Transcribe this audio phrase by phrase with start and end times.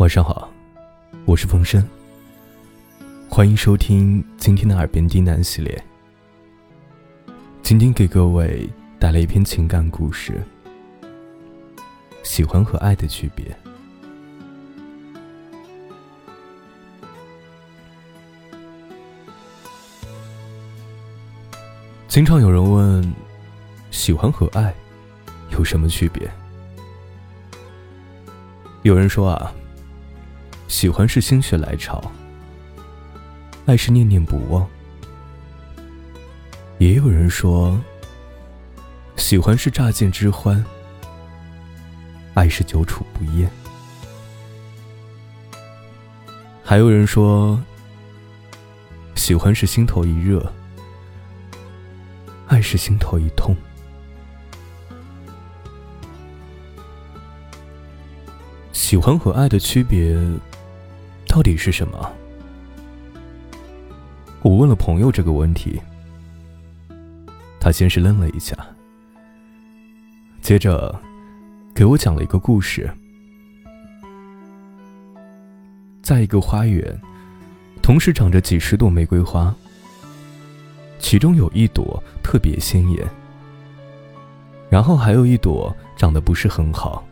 [0.00, 0.50] 晚上好，
[1.26, 1.86] 我是风声。
[3.28, 5.84] 欢迎收听今天的耳边低喃系列。
[7.62, 8.66] 今天给各位
[8.98, 10.42] 带来一篇情感故事：
[12.22, 13.54] 喜欢和爱的区别。
[22.08, 23.14] 经常有人问，
[23.90, 24.74] 喜欢和爱
[25.50, 26.26] 有什么区别？
[28.80, 29.52] 有人说啊。
[30.70, 32.00] 喜欢是心血来潮，
[33.66, 34.66] 爱是念念不忘。
[36.78, 37.78] 也有人说，
[39.16, 40.64] 喜欢是乍见之欢，
[42.34, 43.50] 爱是久处不厌。
[46.62, 47.60] 还有人说，
[49.16, 50.50] 喜欢是心头一热，
[52.46, 53.56] 爱是心头一痛。
[58.72, 60.16] 喜欢和爱的区别。
[61.30, 62.12] 到底是什么？
[64.42, 65.80] 我问了朋友这个问题，
[67.60, 68.56] 他先是愣了一下，
[70.42, 70.92] 接着
[71.72, 72.90] 给我讲了一个故事。
[76.02, 77.00] 在一个花园，
[77.80, 79.54] 同时长着几十朵玫瑰花，
[80.98, 83.08] 其中有一朵特别鲜艳，
[84.68, 87.04] 然后还有一朵长得不是很好，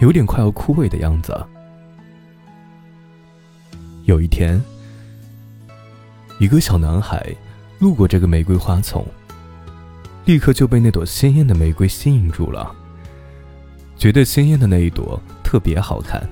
[0.00, 1.34] 有点快要枯萎的样子。
[4.10, 4.60] 有一天，
[6.40, 7.24] 一个小男孩
[7.78, 9.06] 路过这个玫瑰花丛，
[10.24, 12.74] 立刻就被那朵鲜艳的玫瑰吸引住了，
[13.96, 16.28] 觉得鲜艳的那一朵特别好看，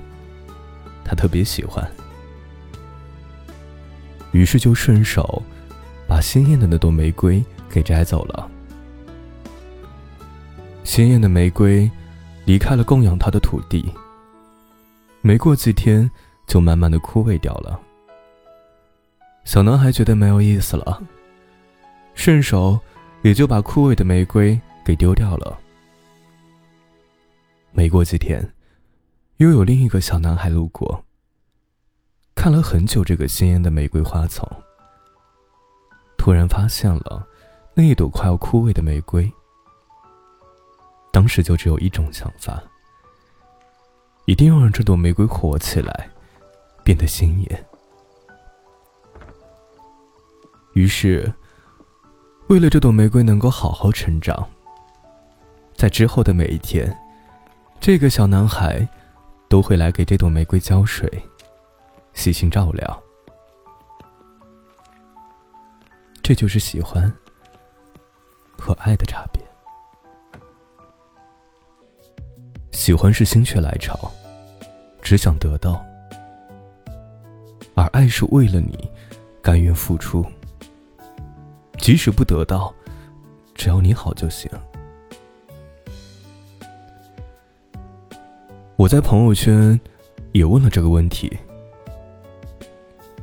[1.05, 1.89] 他特别喜欢，
[4.33, 5.41] 于是就顺手
[6.05, 8.51] 把鲜艳的那朵玫瑰给摘走了。
[10.83, 11.89] 鲜艳的玫瑰
[12.43, 13.89] 离开了供养它的土地，
[15.21, 16.11] 没过几天。
[16.49, 17.79] 就慢慢的枯萎掉了。
[19.45, 21.01] 小男孩觉得没有意思了，
[22.15, 22.77] 顺手
[23.21, 25.57] 也就把枯萎的玫瑰给丢掉了。
[27.71, 28.51] 没过几天，
[29.37, 31.05] 又有另一个小男孩路过，
[32.33, 34.49] 看了很久这个鲜艳的玫瑰花丛，
[36.17, 37.27] 突然发现了
[37.75, 39.31] 那一朵快要枯萎的玫瑰。
[41.11, 42.61] 当时就只有一种想法，
[44.25, 46.09] 一定要让这朵玫瑰活起来。
[46.89, 47.65] 变得鲜艳。
[50.73, 51.31] 于是，
[52.47, 54.49] 为了这朵玫瑰能够好好成长，
[55.75, 56.91] 在之后的每一天，
[57.79, 58.89] 这个小男孩
[59.47, 61.07] 都会来给这朵玫瑰浇水，
[62.13, 63.03] 细心照料。
[66.23, 67.13] 这就是喜欢
[68.57, 69.39] 和爱的差别。
[72.71, 74.11] 喜欢是心血来潮，
[75.03, 75.85] 只想得到。
[77.79, 78.91] 而爱是为了你，
[79.41, 80.25] 甘愿付出，
[81.77, 82.75] 即使不得到，
[83.55, 84.51] 只要你好就行。
[88.75, 89.79] 我在朋友圈
[90.33, 91.31] 也问了这个问题：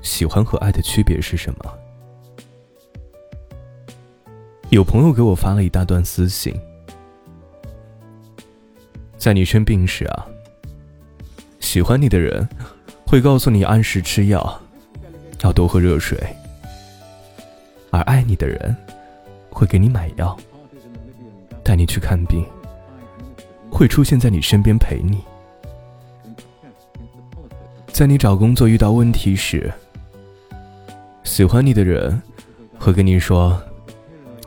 [0.00, 1.78] 喜欢和爱的区别是什么？
[4.70, 6.58] 有朋友给我发了一大段私信，
[9.18, 10.26] 在你生病时啊，
[11.60, 12.48] 喜欢你的人。
[13.06, 14.60] 会告诉你按时吃药，
[15.42, 16.18] 要多喝热水。
[17.90, 18.76] 而爱你的人，
[19.48, 20.36] 会给你买药，
[21.62, 22.44] 带你去看病，
[23.70, 25.22] 会出现在你身边陪你。
[27.86, 29.72] 在你找工作遇到问题时，
[31.22, 32.20] 喜欢你的人
[32.76, 33.58] 会跟你说：“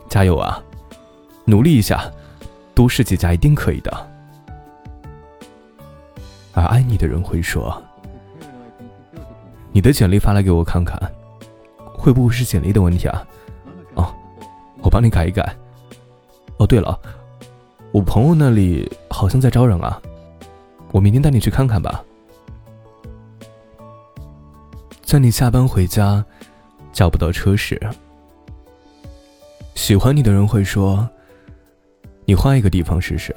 [0.09, 0.62] 加油啊，
[1.46, 2.12] 努力一下，
[2.76, 4.09] 多试几家一定可以的。”
[6.53, 7.81] 而爱你的人会说。
[9.79, 11.00] 你的简历发来给我看看，
[11.94, 13.25] 会不会是简历的问题啊？
[13.94, 14.13] 哦，
[14.84, 15.56] 我帮你改一改。
[16.57, 17.00] 哦，对了，
[17.94, 19.97] 我朋友那里好像在招人啊，
[20.91, 22.03] 我明天带你去看看吧。
[25.02, 26.26] 在你下班回家
[26.91, 27.79] 叫不到车时，
[29.76, 31.09] 喜欢你的人会说
[32.28, 33.34] ：“你换一个地方试试，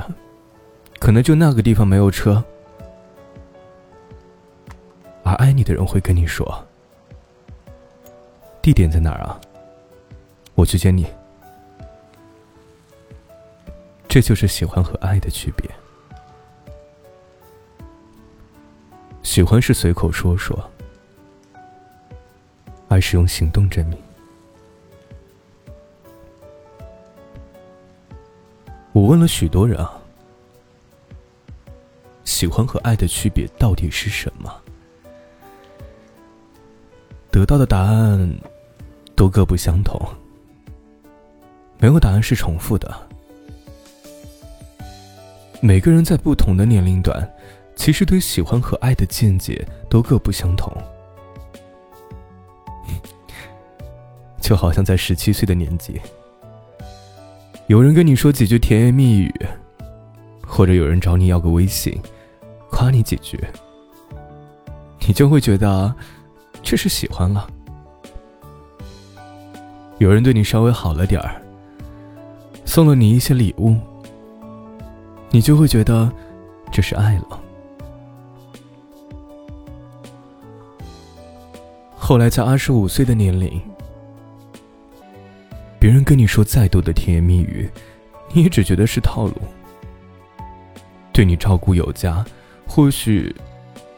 [0.99, 2.43] 可能就那个地方没有车。”
[5.33, 6.47] 而爱你的人会跟你说
[8.61, 9.41] ：“地点在哪儿啊？
[10.55, 11.07] 我去接你。”
[14.07, 15.71] 这就是喜欢和爱的区别。
[19.23, 20.71] 喜欢是随口说说，
[22.89, 23.99] 爱是用行动证明。
[28.93, 29.99] 我问了许多人啊，
[32.23, 34.55] 喜欢和爱的区别到底是什么？
[37.33, 38.31] 得到的答案
[39.17, 39.99] 都各不相同，
[41.79, 42.95] 没有答案是重复的。
[45.63, 47.27] 每个人在不同的年龄段，
[47.75, 50.71] 其实对喜欢和爱的见解都各不相同。
[54.39, 55.99] 就好像在十七岁的年纪，
[57.67, 59.35] 有人跟你说几句甜言蜜语，
[60.47, 61.99] 或者有人找你要个微信，
[62.71, 63.43] 夸你几句，
[65.07, 65.95] 你就会觉得
[66.63, 67.47] 这是喜欢了。
[69.99, 71.41] 有人对你稍微好了点儿，
[72.65, 73.77] 送了你一些礼物。
[75.31, 76.13] 你就会觉得
[76.71, 77.41] 这是爱了。
[81.97, 83.61] 后来在二十五岁的年龄，
[85.79, 87.71] 别人跟你说再多的甜言蜜语，
[88.33, 89.35] 你也只觉得是套路。
[91.13, 92.23] 对你照顾有加，
[92.67, 93.35] 或许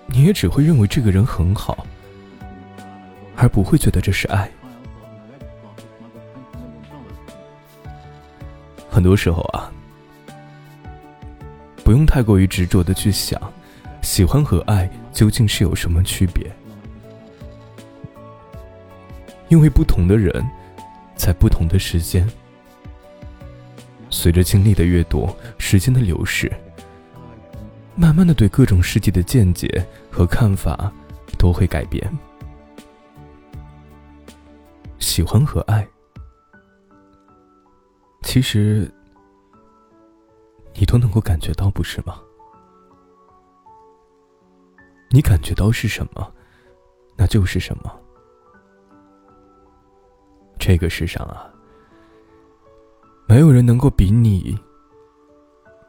[0.06, 1.84] 你也只会认为这个人很好，
[3.36, 4.50] 而不会觉得这是爱。
[8.88, 9.70] 很多时候啊。
[11.84, 13.38] 不用太过于执着的去想，
[14.00, 16.50] 喜欢和爱究竟是有什么区别？
[19.48, 20.42] 因为不同的人，
[21.14, 22.26] 在不同的时间，
[24.08, 26.50] 随着经历的越多，时间的流逝，
[27.94, 30.90] 慢慢的对各种事迹的见解和看法
[31.36, 32.10] 都会改变。
[35.14, 35.88] 喜欢和爱，
[38.25, 38.93] 其实。
[40.76, 42.20] 你都能够感觉到，不是吗？
[45.11, 46.34] 你感觉到是什么，
[47.16, 47.96] 那就是什么。
[50.58, 51.49] 这个世上啊，
[53.28, 54.58] 没有人能够比你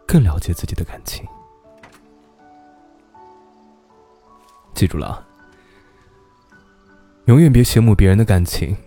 [0.07, 1.25] 更了解自己的感情。
[4.75, 5.27] 记住了，
[7.25, 8.77] 永远别羡慕别人的感情，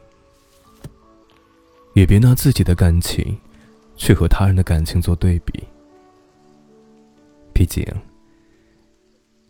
[1.99, 3.37] 也别拿自己的感情
[3.97, 5.67] 去和他人的感情做对比。
[7.53, 7.85] 毕竟，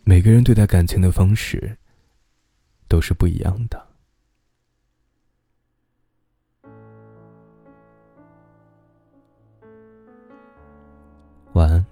[0.03, 1.77] 每个人对待感情的方式
[2.87, 3.87] 都是不一样的。
[11.53, 11.88] 晚安。